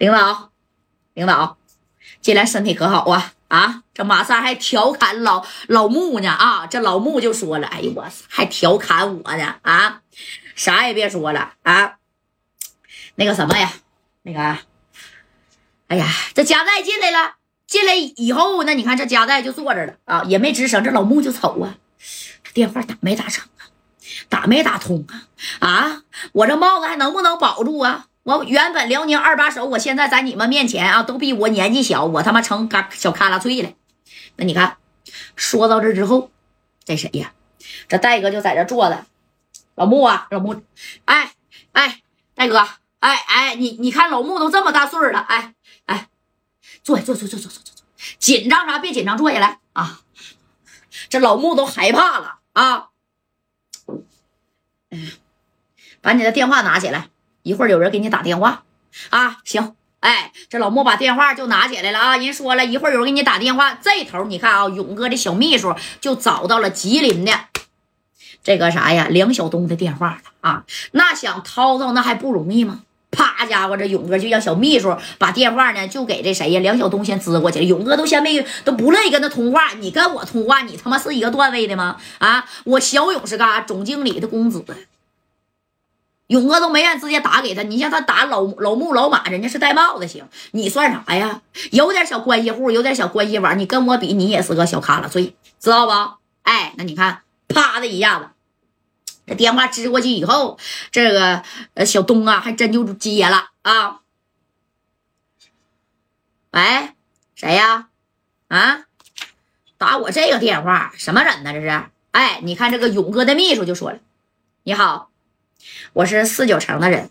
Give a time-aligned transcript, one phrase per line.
[0.00, 0.50] 领导，
[1.12, 1.58] 领导，
[2.22, 3.34] 进来身体可好啊？
[3.48, 6.66] 啊，这马三还调侃老老穆呢啊！
[6.66, 10.00] 这老穆就说了：“哎呦我，还调侃我呢啊！
[10.54, 11.96] 啥也别说了啊！
[13.16, 13.70] 那个什么呀，
[14.22, 14.40] 那个，
[15.88, 17.34] 哎呀，这加代进来了，
[17.66, 20.82] 进来以后呢，你看这加代就坐着了啊，也没吱声。
[20.82, 21.74] 这老穆就瞅啊，
[22.54, 23.68] 电话打没打成啊？
[24.30, 25.28] 打没打通啊？
[25.68, 28.06] 啊，我这帽子还能不能保住啊？”
[28.38, 33.72] 我原本辽宁二把手，我现在在你们面前啊，都比我年纪小，我他妈成嘎小卡拉脆了。
[34.36, 34.76] 那你看，
[35.34, 36.30] 说到这之后，
[36.84, 37.32] 这谁呀？
[37.88, 39.04] 这戴哥就在这坐着。
[39.74, 40.62] 老穆啊，老穆，
[41.06, 41.32] 哎
[41.72, 42.00] 哎，
[42.34, 42.58] 戴哥，
[43.00, 45.54] 哎哎，你你看老穆都这么大岁了，哎
[45.86, 46.08] 哎，
[46.84, 47.84] 坐下坐坐坐坐坐坐坐，
[48.18, 48.78] 紧张啥？
[48.78, 50.00] 别紧张，坐下来啊。
[51.08, 52.88] 这老穆都害怕了啊。
[54.90, 55.12] 嗯，
[56.00, 57.08] 把你的电话拿起来。
[57.42, 58.62] 一会儿有人给你打电话
[59.10, 62.16] 啊，行，哎，这老莫把电话就拿起来了啊。
[62.16, 67.32] 人说了一会儿有人给你打电话，这头你看啊，勇哥的小秘书就找到了吉林的
[68.42, 70.64] 这个啥呀，梁晓东的电话了啊。
[70.92, 72.80] 那想掏掏那还不容易吗？
[73.10, 77.64] 啪，家伙，这勇哥就让小秘书把电话呢就给这谁呀，梁晓东先支过去了。
[77.64, 81.96] 勇哥都先没都不乐意跟他通话，你跟我通话，你他妈是一个段位的吗？
[82.18, 83.60] 啊，我小勇是干啥？
[83.62, 84.64] 总经理的公子。
[86.30, 91.42] 勇哥都没愿直接打给他，你像他打老老穆老马，人家是戴帽子行，你算啥呀？
[91.72, 95.92] 有点小关系户，有点小关系网，你跟我比，你也是个小卡拉脆，知道不？
[96.44, 98.28] 哎，那你看，啪的一下子，
[99.26, 100.56] 这电话支过去以后，
[100.92, 101.42] 这个
[101.74, 103.98] 呃小东啊，还真就接了啊。
[106.52, 106.90] 喂，
[107.34, 107.88] 谁呀？
[108.46, 108.84] 啊，
[109.78, 111.52] 打我这个电话，什么人呢？
[111.52, 111.84] 这是？
[112.12, 113.98] 哎，你看这个勇哥的秘书就说了，
[114.62, 115.09] 你好。
[115.92, 117.10] 我是四九城的人，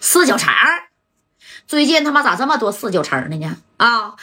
[0.00, 0.52] 四九城，
[1.66, 3.56] 最近他妈咋这么多四九城的呢？
[3.76, 4.16] 啊，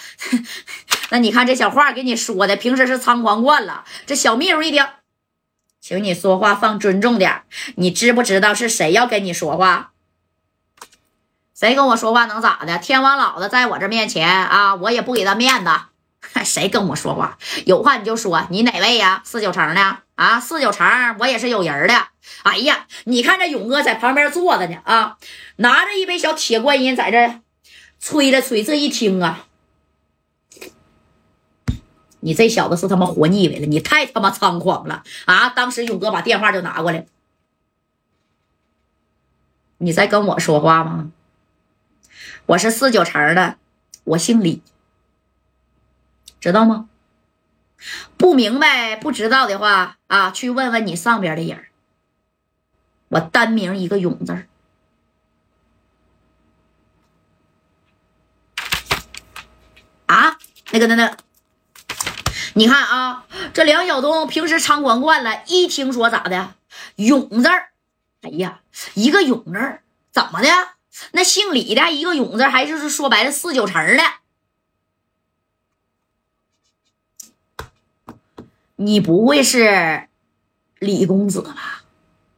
[1.09, 3.85] 那你看这小话给你说的，平时是猖狂惯了。
[4.05, 4.85] 这小秘书一听，
[5.79, 7.43] 请你说话放尊重点，
[7.75, 9.91] 你知不知道是谁要跟你说话？
[11.55, 12.77] 谁跟我说话能咋的？
[12.77, 15.71] 天王老子在我这面前啊，我也不给他面子。
[16.45, 17.37] 谁跟我说话？
[17.65, 18.45] 有话你就说。
[18.51, 19.21] 你哪位呀？
[19.25, 20.41] 四九城的啊？
[20.41, 20.85] 四九城，
[21.19, 21.93] 我也是有人的。
[22.43, 25.17] 哎呀，你看这勇哥在旁边坐着呢啊，
[25.55, 27.39] 拿着一杯小铁观音在这
[27.99, 28.63] 吹了吹。
[28.63, 29.45] 这一听啊，
[32.19, 35.49] 你这小子是他妈活腻歪了，你太他妈猖狂了啊！
[35.49, 37.05] 当时勇哥把电话就拿过来，
[39.77, 41.11] 你在跟我说话吗？
[42.47, 43.57] 我是四九城的，
[44.03, 44.61] 我姓李。
[46.39, 46.89] 知道吗？
[48.17, 51.65] 不明白、不知道的话啊，去问问你上边的人。
[53.09, 54.45] 我单名一个勇字
[60.07, 60.37] 啊，
[60.71, 61.17] 那个、那、那，
[62.55, 66.55] 你看啊，这梁晓东平时猖狂惯了，一听说咋的，
[66.95, 67.47] 勇字
[68.21, 68.61] 哎呀，
[68.95, 69.79] 一个勇字
[70.11, 70.49] 怎么的？
[71.11, 74.03] 那姓李的一个勇字还是说白了四九城的。
[78.77, 80.07] 你不会是
[80.79, 81.83] 李公子吧？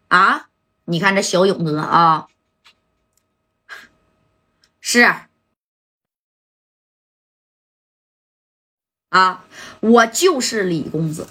[0.08, 0.50] 啊，
[0.86, 2.28] 你看这小勇哥啊，
[4.80, 5.14] 是
[9.10, 9.44] 啊，
[9.82, 11.28] 我就是李公子。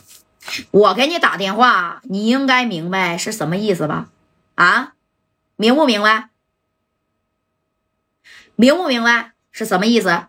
[0.71, 4.11] 我给你打电话，你应该明白是什么意思吧？
[4.55, 4.95] 啊，
[5.57, 6.31] 明不明白？
[8.57, 10.27] 明不明白是什么意思？